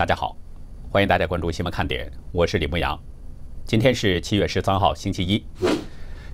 [0.00, 0.34] 大家好，
[0.90, 2.98] 欢迎大家关注新闻看点，我是李牧阳。
[3.66, 5.44] 今天是七月十三号，星期一。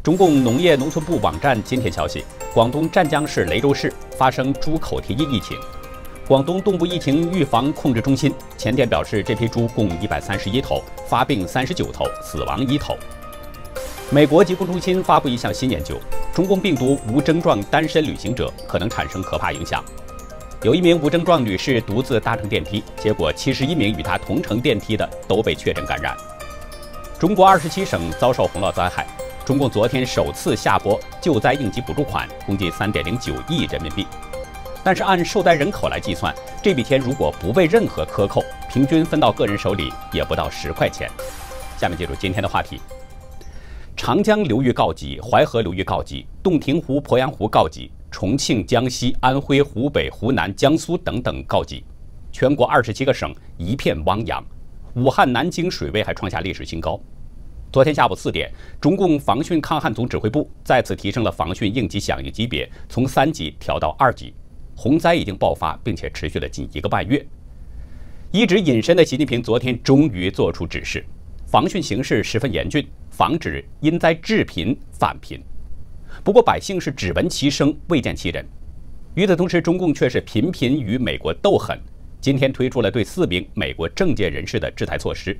[0.04, 2.24] 中共农业农村部网站今天消息，
[2.54, 5.58] 广东湛江市雷州市发生猪口蹄疫疫情。
[6.28, 12.96] 广东东部疫情预防控制中心前天表示，这批猪共一百三十一头，发病三十九头，死亡一头。
[14.12, 15.98] 美国疾控中心发布一项新研究，
[16.32, 19.84] 中共病毒无症状单身旅行者可能产生可怕影响。
[20.66, 26.12] 有一名无症状女士独自搭乘电梯，结果七十一名与她同乘电梯的都被确诊感染。
[27.20, 29.06] 中国二十七省遭受洪涝灾害，
[29.44, 34.04] 中共昨天首次下拨救灾应急补助款，共计三点零九亿人民币。
[34.82, 41.08] 但是按受灾人口来计算，这笔钱如果不被任何克扣，平均分到个人手里也不到十块钱。
[41.78, 42.80] 下面进入今天的话题：
[43.96, 47.88] 长江流域告急，淮河流域告急，洞庭湖、鄱阳湖告急。
[48.10, 51.84] 重庆、江西、安徽、湖北、湖南、江苏等等告急，
[52.32, 54.44] 全国二十七个省一片汪洋。
[54.94, 56.98] 武汉、南京水位还创下历史新高。
[57.70, 64.32] 昨天下午四点，中共防汛抗旱总指挥部再次提升了防汛应急响应级别，从三级调到二级。
[64.74, 67.26] 洪灾已经爆发，并且持续了近一个半月。
[68.30, 71.04] 一直隐身的习近平昨天终于做出指示，
[71.46, 75.42] 防汛形势十分严峻，防止因灾致贫返贫。
[76.26, 78.44] 不过百姓是只闻其声未见其人，
[79.14, 81.80] 与此同时，中共却是频频与美国斗狠。
[82.20, 85.38] 今天推出了对四名美国政界人士的制裁措施。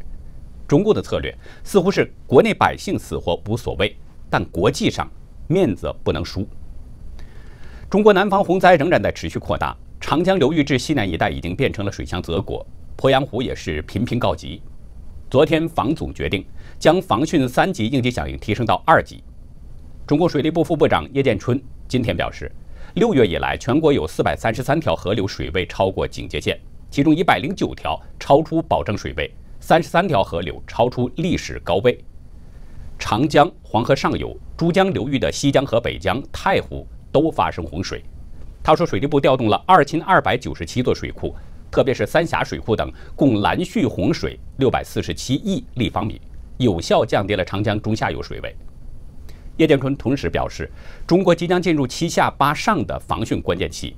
[0.69, 3.97] 中共的策略似乎是国内百姓死活无所谓，
[4.31, 5.11] 但国际上
[5.49, 6.47] 面子不能输。
[7.91, 12.65] 中国南方洪灾仍然在持续扩大，长江流域至西南一带已经变成了水乡泽国，
[12.97, 14.63] 鄱阳湖也是频频告急。
[15.29, 16.47] 昨天防总决定
[16.79, 19.21] 将防汛三级应急响应提升到二级。
[20.07, 22.49] 中国水利部副部长叶建春今天表示，
[22.95, 26.57] 六月以来，全国有四百三十三条河流水位超过警戒线，
[26.93, 29.29] 其中一百零九条超出保证水位，
[29.59, 31.99] 三十三条河流超出历史高位。
[33.01, 38.01] 长江、黄河上游、珠江流域的西江和北江、太湖都发生洪水。
[38.63, 41.35] 他说，水利部调动了二千二百九十七座水库，
[41.69, 46.21] 特别是三峡水库等，共拦蓄洪水六百四十七亿立方米，
[46.59, 48.55] 有效降低了长江中下游水位。
[49.57, 50.71] 叶建春同时表示，
[51.07, 53.97] 中国即将进入“七下八上”的防汛关键期。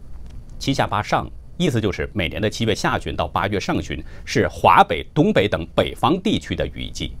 [0.58, 7.12] “七下八上”意思就是每年的七月下旬到八月上旬是华北、东北等北方地区的雨季。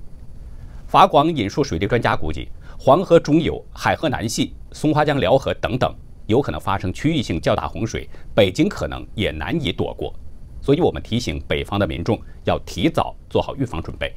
[0.86, 5.94] 法广引述水利专家估计，黄河中游、海河南系、松花江辽河等等
[6.26, 10.14] 有可能发生区域性较大洪水，北京可能也难以躲过。
[10.62, 14.14] 所以我们提醒北方的民众要提早做好预防准备。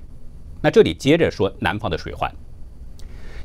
[0.61, 2.33] 那这里接着说南方的水患。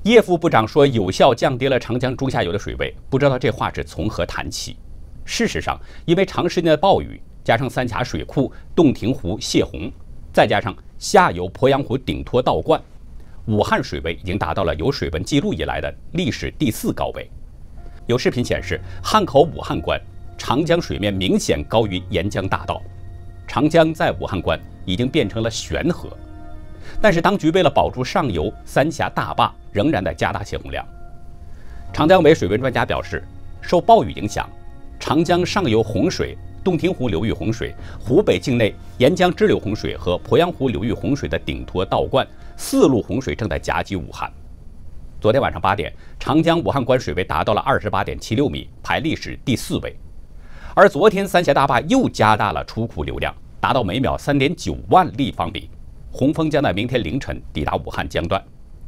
[0.05, 4.77] 叶副部长说，有效降低了长江中下游的水位，不知道这话是从何谈起。
[5.25, 9.89] 事实上，因为长时间的暴雨，加上三峡水库、洞庭湖泄洪，
[10.33, 12.83] 再加上下游鄱阳湖顶托倒灌，
[13.47, 17.31] 武汉水位已经达到了有水文记录以来的历史第四高位。
[18.09, 20.01] 有视频显示，汉口武汉关
[20.37, 22.83] 长江水面明显高于沿江大道，
[23.47, 26.09] 长江在武汉关已经变成了悬河。
[27.01, 30.87] 但是，当局为了保住上游三峡大坝，仍然在加大泄洪量。
[31.93, 33.25] 长江委水文专家表示，
[33.61, 34.49] 受暴雨影响，
[35.01, 44.31] 长江上游洪水、洞庭湖流域洪水、湖北境内沿江支流洪水和鄱阳湖流域洪水的顶托倒灌，四路洪水正在夹击武汉。
[45.21, 49.97] 昨天晚上八点，长江武汉关水位达到了二十八点七六米，排历史第四位。
[50.75, 55.69] 而昨天三峡大坝又加大了出库流量，达到每秒三点九万立方米。
[56.11, 58.43] 洪峰将在明天凌晨抵达武汉江段，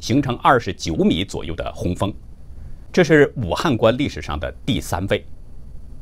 [0.05, 2.13] 形成二十九米左右的洪峰，
[2.93, 5.25] 这是武汉关历史上的第三位。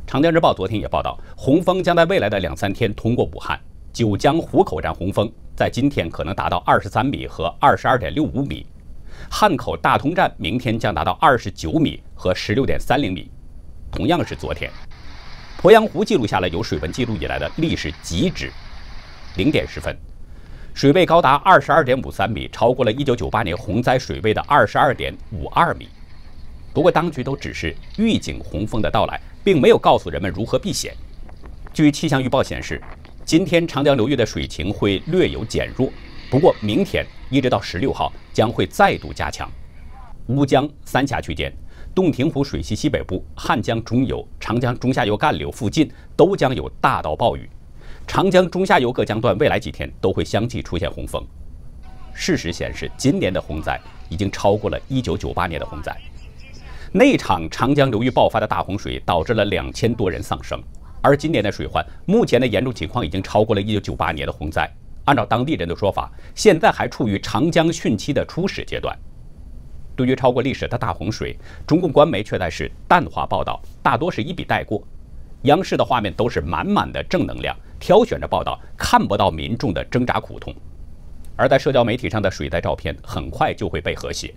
[0.06, 3.58] 长江日报昨天也报道，洪峰将在未来的两三天通过武汉。
[3.94, 8.66] 九江湖口站洪峰在今天可能达到二十三米和二十二点六五米，
[9.31, 13.32] 汉口大通站明天将达到二十九米和十六点三零米。
[13.90, 14.70] 同样是昨天，
[15.61, 18.52] 鄱阳湖记录下了有水文记录以来的历史极值，
[19.38, 19.97] 零点十分。
[20.73, 25.87] 水位高达二十二点五三米，超过了一九九八年洪灾水位的二十二点五二米。
[26.73, 30.96] 不过，当局都只是预警洪峰的到来，并没有告诉人们如何避险。
[31.72, 32.81] 据气象预报显示，
[33.23, 35.91] 今天长江流域的水情会略有减弱，
[36.31, 39.49] 不过明天一直到十六号将会再度加强。
[40.28, 41.53] 乌江、三峡区间、
[41.93, 47.47] 洞庭湖水系西北部、汉江中游、长江中下游干流附近都将有大到暴雨。
[48.08, 51.26] 长江中下游各江段未来几天都会相继出现洪峰。
[52.14, 55.96] 事实显示，今年的洪灾已经超过了1998年的洪灾。
[56.91, 60.61] 那场长江流域爆发的大洪水导致了两千多人丧生，
[61.02, 64.72] 而今年的水患，目前的严重情况已经超过了1998年的洪灾。
[65.06, 68.96] 按照当地人的说法，现在还处于长江汛期的初始阶段。
[69.96, 71.35] 对于超过历史的大洪水，
[71.66, 74.82] 中共官媒却在是淡化报道，大多是一笔带过。
[75.44, 77.53] 央视的画面都是满满的正能量，
[77.85, 80.56] 挑选着报道，看不到民众的挣扎苦痛。
[81.35, 84.34] 而在社交媒体上的水灾照片，很快就会被和谐。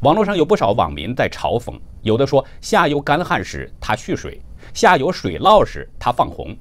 [0.00, 4.42] 网络上有不少网民在嘲讽，有的说下游干旱时它蓄水。
[4.74, 6.52] 下游水涝时，他放洪，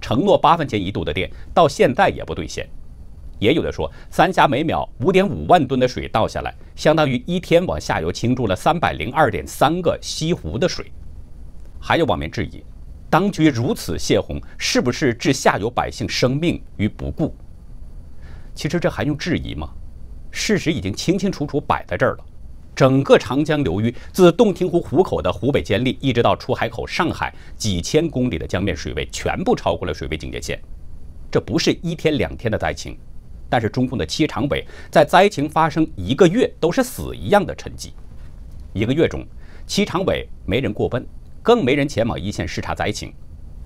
[0.00, 2.68] 承诺八分钱一度的电，到现在也不兑现。
[3.38, 10.90] 也有的说，三峡每秒五点五万吨的水倒下来，相当于一天往下游倾注了三百零二点三个西湖的水。
[11.80, 12.60] 还有网民质疑，
[13.14, 17.32] 当局如此泄洪，是不是置下游百姓生命于不顾？
[18.56, 19.70] 其实这还用质疑吗？
[20.32, 22.24] 事实已经清清楚楚摆在这儿了。
[22.74, 30.60] 整个长江流域，自洞庭湖湖口的湖北监利，一直到出海口上海，几千公里的江面水位全部超过了水位警戒线。
[31.30, 32.98] 这不是一天两天的灾情，
[33.48, 37.90] 但是中共的七常委在灾情发生一个月都是死一样的沉寂。
[38.72, 39.24] 一个月中，
[39.68, 41.06] 七常委没人过问，
[41.44, 43.12] 更没人前往一线视察灾情。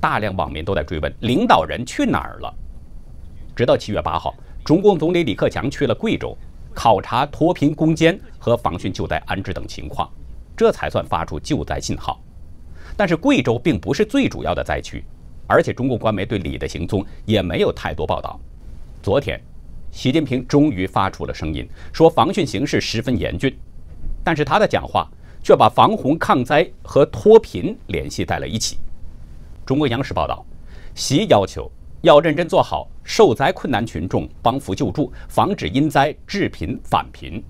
[0.00, 2.52] 大量网民都在追问领导人去哪儿了。
[3.54, 4.34] 直到七月八号，
[4.64, 6.36] 中共总理李克强去了贵州。
[6.74, 10.08] 考察脱贫攻坚和防汛救灾安置等情况，
[10.56, 12.22] 这才算发出救灾信号。
[12.96, 15.04] 但是贵州并不是最主要的灾区，
[15.48, 18.38] 而且中共官媒对李的行踪也没有太多报道。
[19.02, 19.40] 昨天，
[19.90, 23.56] 习近平终于发出了声音，说防汛形势十分严峻，
[24.22, 25.10] 但是他的讲话
[25.48, 28.76] 却把防洪抗灾和脱贫联系在了一起。
[29.64, 30.44] 中国央视报道，
[30.94, 31.70] 习要求。
[32.02, 37.42] 要认真做好受灾困难群众帮扶救助，防止因灾致贫返贫。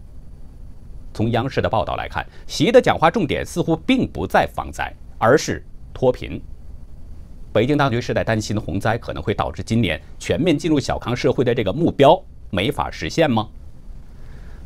[1.13, 6.41] 从央视的报道来看，习的讲话重点似乎并不在防灾，而是脱贫。
[7.53, 13.49] 北京当局是在担心洪灾可能会导致今年全面进入小康社会的这个目标没法实现吗？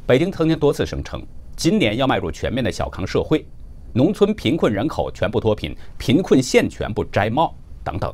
[0.06, 1.20] 北京曾经多次声称，
[1.56, 3.46] 今年要迈入全面的小康社会，
[3.92, 7.54] 农村贫困人口全部脱贫，贫困县全部摘帽
[7.84, 8.12] 等等。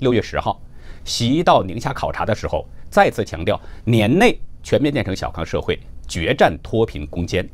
[0.00, 0.60] 六月十号。
[1.02, 7.48] 习到宁夏考察的时候，再次强调年内全面建成小康社会，决战脱贫攻坚。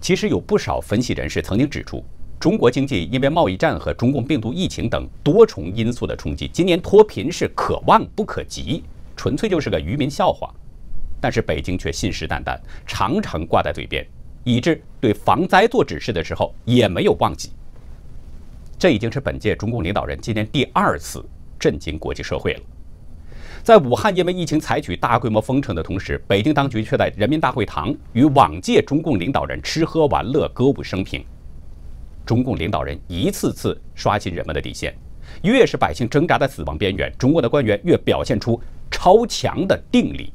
[0.00, 2.02] 其实有不少分析人士曾经指出，
[2.40, 8.82] 中国经济因为贸易战和中共病毒疫情等多重因素的冲击，今年脱贫是可望不可及，
[9.14, 10.50] 纯粹就是个愚民笑话。
[11.20, 14.06] 但是北京却信誓旦旦，常常挂在嘴边，
[14.44, 17.50] 以致对防灾做指示的时候也没有忘记。
[18.78, 21.24] 这已经是本届中共领导人今年第二次。
[21.60, 22.60] 震惊国际社会了。
[23.62, 31.22] 在武汉因为疫情采取大规模封城的同时，北京当局却在人民大会堂与往届中共领导人吃喝玩乐、歌舞升平。
[32.24, 34.96] 中共领导人一次次刷新人们的底线，
[35.42, 38.58] 越是百姓挣扎在死亡边缘，中国的官员越表现出
[38.90, 40.32] 超强的定力。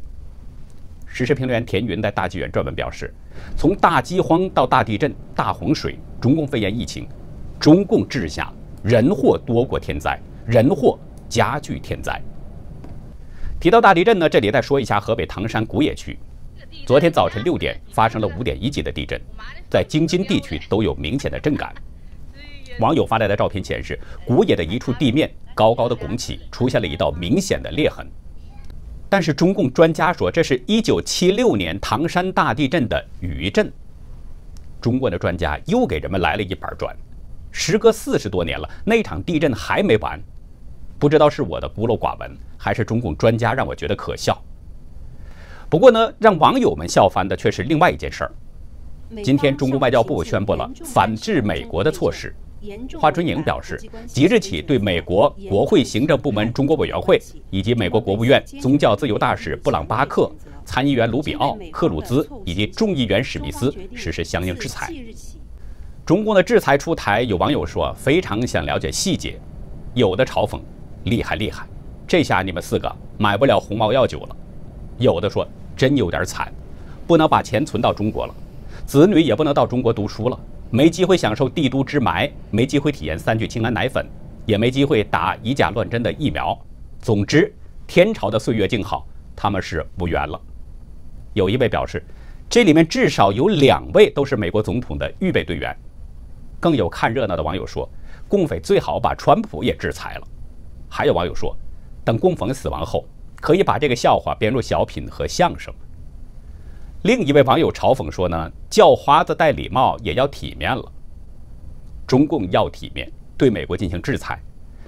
[1.15, 3.09] 时事评论员田云在大纪元撰文表示
[3.55, 7.07] ：“从大饥荒到大地震、大洪水、中共肺炎疫情，
[7.57, 8.51] 中共治下
[8.83, 12.21] 人祸多过天灾，人祸。”加剧天灾。
[13.59, 16.19] 提到大地震呢，这里再说一下河北唐山古冶区，
[16.85, 19.19] 昨天早晨六点发生了五点一级的地震，
[19.69, 21.73] 在京津地区都有明显的震感。
[22.79, 28.05] 网友发来的照片显示，古冶的一处地面高高的拱起，出现了一道明显的裂痕。
[29.09, 33.71] 但是中共专家说，这是一九七六年唐山大地震的余震。
[34.81, 36.95] 中国的专家又给人们来了一板砖，
[37.51, 40.19] 时隔四十多年了，那场地震还没完。
[40.99, 44.39] 不知道是我的孤陋寡闻，还是中共专家让我觉得可笑。
[45.69, 48.31] 不过呢，让网友们笑翻的却是另外一件事儿。
[49.23, 52.33] 今天，中国外交部宣布了反制美国的措施。
[52.99, 60.31] 华春莹表示，即日起对美国国会行政部门中国委员会以及美国国务院宗教自由大使布朗巴克、
[60.65, 64.93] 参议员卢比奥、克鲁兹以及众议员史密斯实施相应制裁。
[66.05, 69.39] 中共的制裁出台，有网友说非常想了解细节，
[69.93, 70.59] 有的嘲讽。
[71.05, 71.67] 厉害厉害，
[72.07, 74.35] 这下你们四个买不了鸿茅药酒了。
[74.97, 76.51] 有的说真有点惨，
[77.05, 78.33] 不能把钱存到中国了，
[78.85, 80.39] 子女也不能到中国读书了，
[80.75, 84.05] 没机会享受帝都之霾，没机会体验三聚氰胺奶粉，
[84.45, 86.53] 也没机会打以假乱真的疫苗。
[86.99, 87.49] 总之，
[87.87, 90.37] 天朝的岁月静好，他们是无缘了。
[91.31, 92.03] 有一位表示，
[92.49, 95.73] 这里面至少有两位都是美国总统的预备队员。
[96.59, 97.89] 更有看热闹的网友说，
[98.27, 100.27] 共匪最好把川普也制裁了。
[100.89, 101.55] 还有网友说，
[102.03, 103.05] 等共匪死亡后，
[103.39, 105.73] 可以把这个笑话编入小品和相声。
[107.05, 110.91] 另一位网友嘲讽说呢，叫花子戴礼帽也要体面了。
[112.07, 113.07] 中共要体面，
[113.37, 114.41] 对美国进行制裁，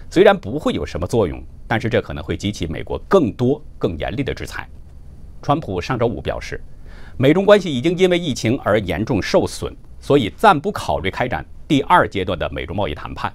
[0.09, 4.67] 虽然不会有什么作用，但是这可能会激起美国更多、更严厉的制裁。
[5.43, 6.59] 川普上周五表示，
[7.17, 13.31] 美中关系已经因为疫情而严重受损，所以暂不考虑开展第二阶段的美中贸易谈判。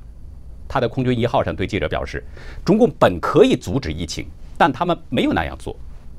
[0.66, 2.20] 他的空军一号上对记者表示，
[2.64, 4.26] 中共本可以阻止疫情，
[4.58, 5.76] 但他们没有那样做。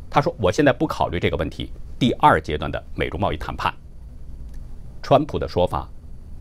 [0.09, 1.73] 他说：“我现在不考虑这个问题。
[2.03, 3.73] 第二阶段的美中贸易谈判。”
[5.01, 5.89] 川普的说法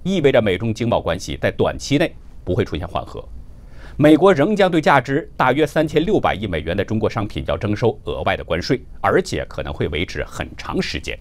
[0.03, 2.13] 意味着美中经贸关系在短期内
[2.45, 3.25] 不会出现缓和。
[3.97, 11.17] 美国仍将对价值大约三千六百亿美元的中国商品要征收额外的关税，而且可能会维持很长时间。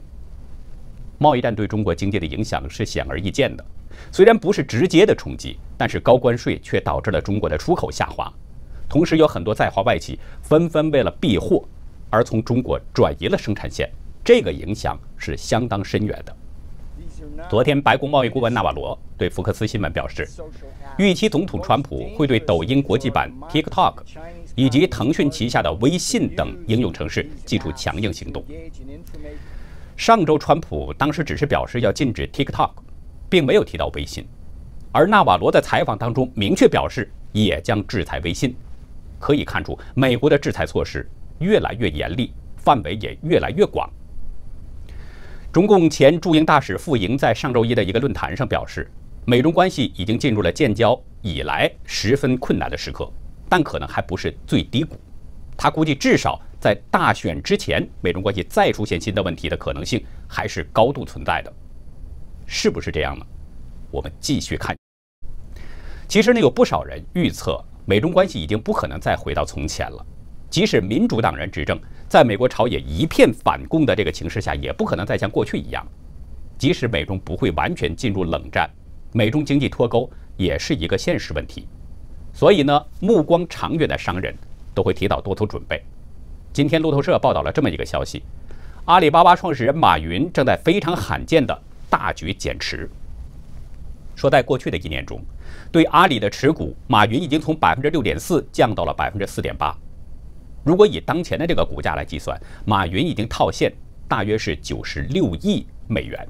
[1.20, 3.64] 贸易战对中国经济的影响是显而易见的，
[4.12, 8.34] 虽然不是直接的冲击，但是高关税却导致了中国的出口下滑，
[8.90, 11.64] 同时有很多在华外企纷纷为了避祸
[12.10, 13.88] 而从中国转移了生产线，
[14.24, 16.36] 这个影响是相当深远的。
[17.50, 20.28] 昨天，白宫贸易顾问纳瓦罗对福克斯新闻表示。
[20.98, 23.96] 预期总统川普会对抖音国际版 TikTok
[24.56, 28.44] 以及腾讯旗下的微信等应用程式寄出强硬行动。
[29.96, 32.72] 上周，川普当时只是表示要禁止 TikTok，
[33.30, 34.28] 并没有提到微信，
[34.92, 38.54] 而纳瓦罗在采访当中明确表示也将制裁微信。
[39.18, 41.10] 可以看出，美国的制裁措施
[41.40, 43.90] 越来越严厉，范围也越来越广。
[45.52, 48.90] 中共前驻英大使傅莹在上周一的一个论坛上表示。
[49.24, 53.08] 美中关系已经进入了建交以来十分困难的时刻，
[53.48, 55.00] 但可能还不是最低谷。
[55.56, 61.54] 他估计，至少在大选之前，美中关系再出现新的问题的可能性还是高度存在的。
[62.48, 63.24] 是不是这样呢？
[63.92, 64.76] 我们继续看。
[66.08, 70.04] 其实呢，有不少人预测，美中关系已经不可能再回到从前了。
[70.50, 71.80] 即使民主党人执政，
[72.12, 75.82] 在美国朝野一片反共的这个情势下，也不可能再像过去一样。
[76.58, 78.70] 即使美中不会完全进入冷战。
[79.14, 81.66] 美中经济脱钩也是一个现实问题，
[82.34, 84.36] 所以呢，目光长远的商人
[84.76, 85.82] 都会提早多做准备。
[86.52, 88.22] 今天路透社报道了这么一个消息：
[88.84, 91.58] 阿里巴巴创始人马云正在非常罕见的
[91.90, 92.90] 大举减持。
[94.18, 95.22] 说在过去的一年中，
[95.72, 99.74] 对阿里的持股，马云已经从百分之六点四降到了百分之四点八。
[100.64, 103.72] 如果以当前的这个股价来计算，马云已经套现
[104.08, 106.28] 大约是九十六亿美元。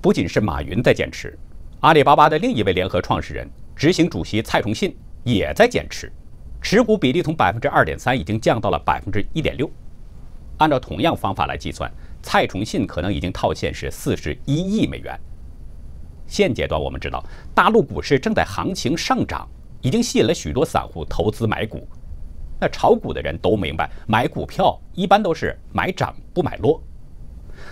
[0.00, 1.36] 不仅是马云在减持。
[1.80, 6.12] 阿里巴巴的另一位联合创始人、执行主席蔡崇信也在减持，
[6.62, 9.70] 持股比例从百分之二点三已经降到了百分之一点六。
[10.58, 11.90] 按照同样方法来计算，
[12.22, 15.18] 蔡崇信可能已经套现是四十一亿美元。
[16.26, 19.48] 现阶段我们知道，大陆股市正在行情上涨，
[19.80, 21.88] 已经吸引了许多散户投资买股。
[22.60, 26.80] 那炒股的人都明白，买股票一般都是买涨不买落。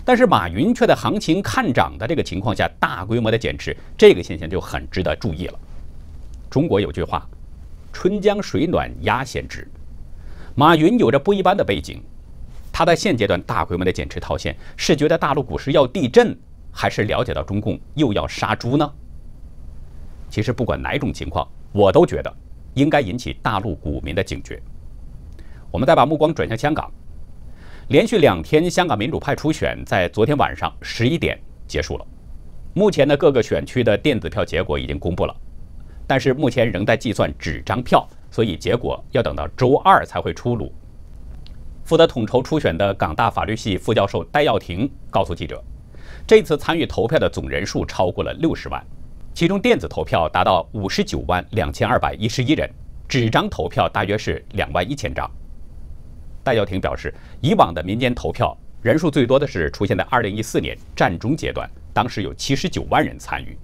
[0.05, 5.59] 但是马云却在行情看涨的这个情况下大规模的减持，这个现象就很值得注意了。
[6.49, 7.29] 中国有句话
[7.93, 9.69] ：“春江水暖鸭先知。”
[10.57, 12.03] 马云有着不一般的背景，
[12.73, 16.37] 他在现阶段大规模的减持套现，是觉得大陆股市要地震，
[16.73, 18.91] 还是了解到中共又要杀猪呢？
[20.31, 22.35] 其实不管哪种情况，我都觉得
[22.75, 24.61] 应该引起大陆股民的警觉。
[25.71, 26.91] 我们再把目光转向香港。
[27.89, 32.07] 连续两天，香港民主派初选在昨天晚上十一点结束了。
[32.75, 35.35] 目前呢，各个选区的电子票结果已经公布了，
[36.07, 40.73] 但是目前仍在计算纸张票，所以结果要等到周二才会出炉。
[41.85, 45.65] 负责统筹初选的港大法律系副教授戴耀廷告诉记者，
[46.27, 48.85] 这次参与投票的总人数超过了六十万，
[49.33, 52.71] 其中电子投票达到五十九万两千二百一十一人，
[53.09, 55.29] 纸张投票大约是两万一千张。
[56.43, 63.57] 戴耀廷表示，以往的民间投票人数最多的是出现在2014年战中阶段，当时有79万人参与。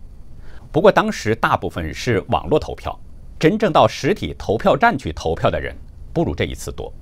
[0.73, 2.99] 不过当时大部分是网络投票，
[3.39, 5.75] 真正到实体投票站去投票的人
[6.13, 6.93] 不如这一次多。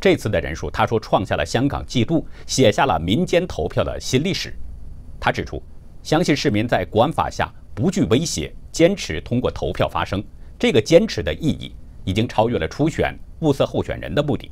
[0.00, 4.52] 这次的人数，他说创下了香港纪录，写下了民间投票的新历史。
[5.18, 5.62] 他指出，
[6.02, 10.22] 相信市民在国安法下不惧威胁，坚持通过投票发声。
[10.58, 14.50] 这个坚持的意义已经超越了初选物色候选人的目的。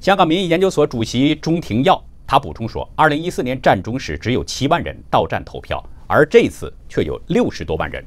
[0.00, 8.02] 香港民意研究所主席钟庭耀他补充说，二零一四年战中时只有七万人到站投票，而这次却有六十多万人。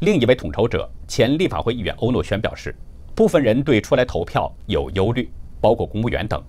[0.00, 2.76] 另一位统筹者前立法会议员欧诺轩表示，
[3.14, 5.30] 部分人对出来投票有忧虑，
[5.62, 6.42] 包括公务员等，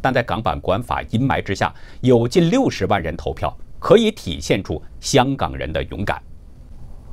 [0.00, 6.22] 但在港版国安法阴霾之下，有近六十万人投票，可以体现出香港人的勇敢。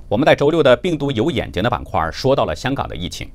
[0.08, 3.28] 我们在周六的病毒有眼睛的板块说到了香港的疫情。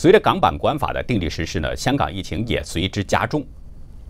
[0.00, 3.44] 随着港版国安法的订立实施呢，香港疫情也随之加重。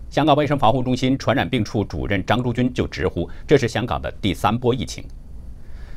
[0.07, 5.03] 香港卫生防护中心传染病处主任张竹君就直呼，这是香港的第三波疫情。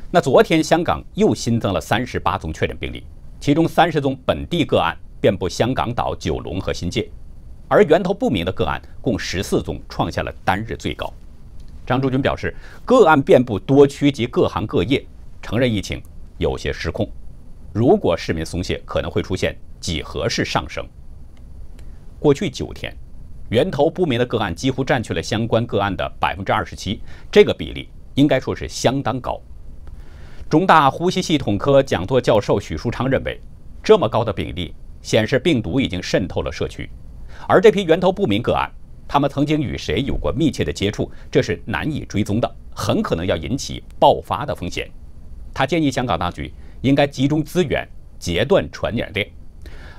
[0.09, 3.03] 那昨天香港又新增了三十八宗确诊病例，
[3.39, 7.07] 其中三十宗本地个案遍布香港岛、九龙和新界，
[7.67, 11.13] 而源头不明的个案共十四宗，创下了单日最高。
[11.85, 15.05] 张竹君表示，个案遍布多区及各行各业，
[15.39, 16.01] 承认疫情
[16.39, 17.07] 有些失控。
[17.71, 20.87] 如果市民松懈，可能会出现几何式上升。
[22.17, 22.95] 过去九天，
[23.49, 29.41] 源头不明的个案几乎占据了相关个案的百分之二十七，这个比例应该说是相当高。
[30.49, 33.37] 中大呼吸系统科讲座教授许树昌认为，
[33.83, 36.89] 这么高的比例显示病毒已经渗透了社区，
[37.45, 38.71] 而这批源头不明个案，
[39.05, 44.89] 他们曾经与谁有过密切的接触，这是难以追踪的，很可能要引起爆发的风险。
[45.53, 47.85] 他建议香港当局应该集中资源
[48.17, 49.29] 截断传染链，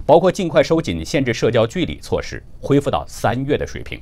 [0.07, 4.01] 包括尽快收紧限制社交距离措施，恢复到三月的水平。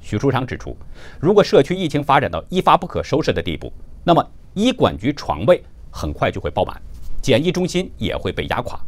[0.00, 0.76] 许树昌指出，
[1.20, 3.72] 如果社区疫情发展到一发不可收拾的地步，
[4.04, 4.30] 那么。
[4.56, 6.80] 医管局床位很快就会爆满，
[7.20, 8.78] 检疫中心也会被压垮。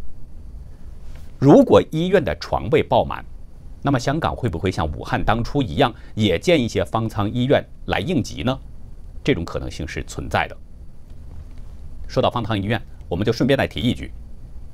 [1.41, 3.25] 如果医院的床位爆满，
[3.83, 8.57] 那么香港会不会像武汉当初一样，也建一些方舱医院来应急呢？
[9.25, 10.57] 这种可能性是存在的。
[12.07, 14.13] 说到方舱医院，我们就顺便再提一句，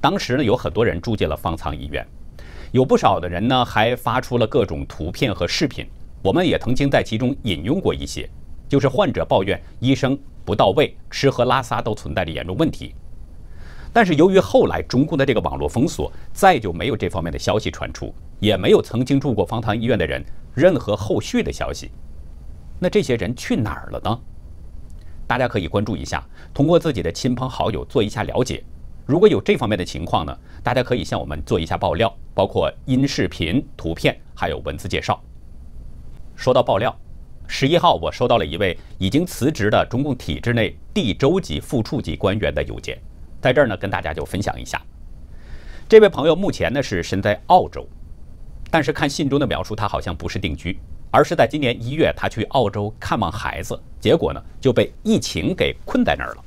[0.02, 2.04] 当时呢有很多人住进了方舱医院，
[2.72, 5.86] 有不少的人呢还发出了各种图片和视频，
[6.22, 8.28] 我们也曾经在其中引用过一些，
[8.68, 10.18] 就是患者抱怨医生。
[10.44, 12.92] 不到位，吃喝拉撒都存在着严重问题。
[13.92, 20.20] 但是由于后来中共的这个网络封锁，再就没有这方面的消息传出，也没有曾经住过方舱医院的人
[20.52, 21.92] 任何后续的消息。
[22.80, 24.20] 那这些人去哪儿了呢？
[25.28, 28.64] 大家可以关注一下，通过自己的亲朋好友做一下了解。
[29.04, 35.20] 如果有这方面的情况呢，大家可以向我们做一下爆料，包括音视频、图片，还有文字介绍。
[36.36, 36.96] 说到爆料。
[37.48, 42.96] 十一号，我收到了一位已经辞职的中共体制内地州级副处级官员的邮件，
[43.42, 44.80] 在这儿呢，跟大家就分享一下。
[45.86, 47.86] 这位朋友目前呢是身在澳洲，
[48.70, 50.78] 但是看信中的描述，他好像不是定居，
[51.10, 56.44] 而是在今年一月他去澳洲看望孩子，结果呢就被疫情给困在那儿了。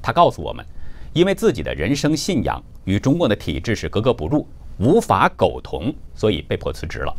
[0.00, 0.64] 他告诉我们，
[1.12, 4.46] 因为自己的人生信仰与中共的体制是格格不入，
[4.78, 7.14] 无法苟同，所以被迫辞职了。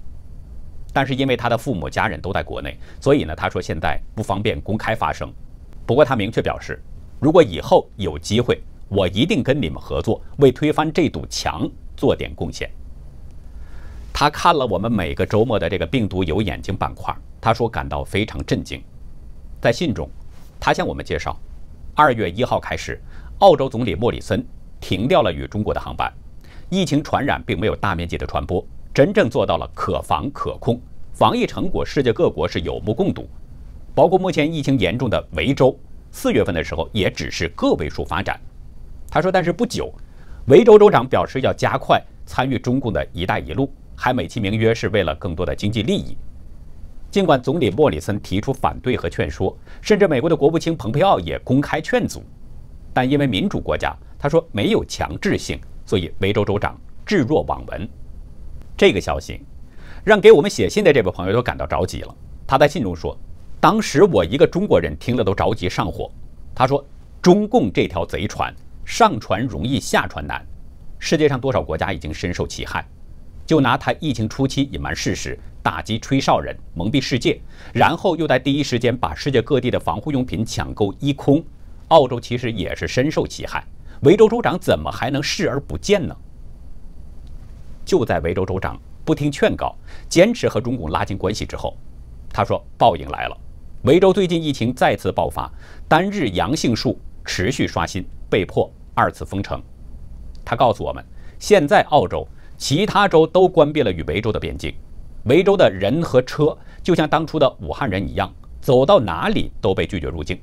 [0.93, 5.31] 但是因为他的父母家人都在国内，所以呢，他说现在不方便公开发声。
[5.85, 6.81] 不过他明确表示，
[7.19, 12.69] 如果以后有机会，我一定跟你们合作，为推翻这堵墙做点贡献。
[14.13, 18.81] 他看了我们每个周末的这个病毒有眼睛板块，他说感到非常震惊。
[19.61, 20.09] 在信中，
[20.59, 21.39] 他向我们介绍，
[21.95, 23.01] 二月一号开始，
[23.41, 24.45] 澳洲总理莫里森
[24.79, 26.13] 停掉了与中国的航班，
[26.69, 28.63] 疫情传染并没有大面积的传播。
[28.93, 30.79] 真正做到了可防可控，
[31.11, 33.27] 防疫成果世界各国是有目共睹，
[33.95, 35.75] 包括目前疫情严重的维州，
[36.11, 38.39] 四月份的时候也只是个位数发展。
[39.09, 39.91] 他说，但是不久，
[40.45, 46.15] 维州州长表示要加快参与中共的一带一路，还美其名曰是为了更多的经济利益。
[47.09, 52.23] 尽管总理莫里森提出反对和劝说，甚至美国的国务卿蓬佩奥也公开劝阻，
[52.93, 57.87] 但因为民主国家，他说没有强制性，所以维州州长置若罔闻。
[58.77, 59.41] 这个消息
[60.03, 62.15] 让给我们写信的这位朋友都感到着急了。
[62.47, 63.17] 他在信中说
[63.61, 66.11] ：“当时我一个中国人听了都着急上火。”
[66.53, 66.83] 他说
[67.21, 70.45] ：“中共这条贼船，上船容易下船难。
[70.99, 72.85] 世界上多少国家已经深受其害？
[73.45, 77.39] 就拿他疫情初期隐瞒事实、打击吹哨人、蒙蔽世界，
[77.73, 81.43] 然后又在第一时间把世界各地的防护用品抢购一空，
[81.91, 83.63] 澳洲其实也是深受其害。
[84.03, 86.15] 维州州长怎么还能视而不见呢？”
[87.85, 89.75] 就在维州州长不听劝告，
[90.07, 91.77] 坚持和中共拉近关系之后，
[92.31, 93.37] 他说报应来了。
[93.83, 95.51] 维州最近疫情再次爆发，
[95.87, 99.61] 单日阳性数持续刷新，被迫二次封城。
[100.45, 101.03] 他告诉我们，
[101.39, 102.25] 现在澳洲
[102.57, 104.73] 其他州都关闭了与维州的边境，
[105.25, 110.39] 维州的人和车就像当初的武汉人一样，走到哪里都被拒绝入境。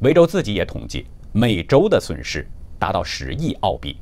[0.00, 2.46] 维州自己也统计，每周的损失
[2.78, 3.98] 达到十亿澳币。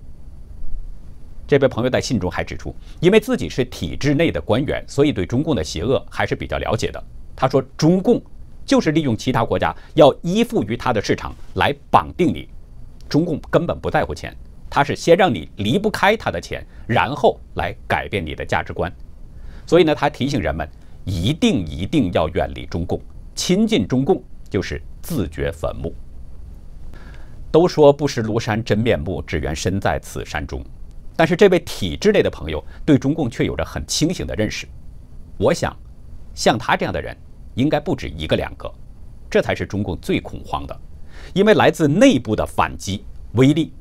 [1.44, 7.02] 这位朋友在信中还指出，因为自己是体制内的官员，所以对中共的邪恶还是比较了解的。
[7.34, 8.22] 他说，中共
[8.64, 12.48] 就是利用其他国家要依附于他的市场来绑定你，
[13.08, 14.32] 中共根本不在乎钱，
[14.70, 18.92] 他是先让你离不开他的钱，然后来改变你的价值观。
[19.66, 20.68] 所以呢，他提醒人们
[21.04, 23.00] 一定一定要远离中共，
[23.34, 25.94] 亲近中共就是自掘坟墓。
[27.50, 30.62] 都说不识庐山真面目，只缘身在此山中。
[31.16, 34.68] 但是这位体制内的朋友对中共却有着很清醒的认识，
[35.38, 35.74] 我想，
[36.34, 37.16] 像他这样的人
[37.54, 38.70] 应该不止一个两个，
[39.30, 40.78] 这才是中共最恐慌的，
[41.32, 43.72] 因为来自内部的反击威力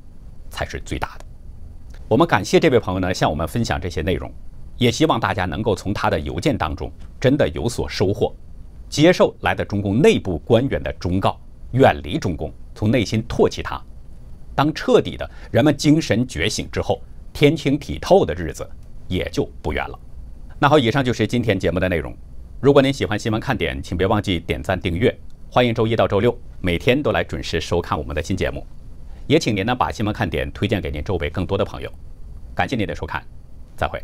[0.50, 1.26] 才是最大的。
[2.08, 4.32] 我们感谢这位朋友呢，向我们分享这些内容，
[4.78, 8.34] 也希望大家能够从他的邮件当中真的有所收获，
[8.90, 11.40] 接受来的中共内部官员的忠告，
[11.72, 13.82] 远离中共，从内心唾弃他。
[14.56, 18.68] 当彻底的人们精神觉醒之后，天清体透的日子
[19.08, 20.00] 也就不远了。
[20.58, 22.16] 那好，以上就是今天节目的内容。
[22.60, 25.16] 如果您喜欢新闻看点，请别忘记点赞订阅。
[25.52, 28.66] 欢迎周一到周六每天都来准时收看我们的新节目。
[29.28, 31.92] 也请您呢把新闻看点推荐给您周围更多的朋友。
[32.56, 33.24] 感谢您的收看，
[33.76, 34.02] 再会。